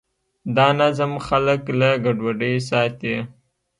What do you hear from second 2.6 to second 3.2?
ساتي.